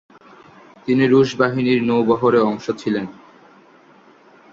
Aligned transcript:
তিনি 0.85 1.03
রুশ 1.07 1.29
বাহিনীর 1.35 1.79
নৌবহরের 1.83 2.43
অংশ 2.43 2.65
ছিলেন। 2.71 3.05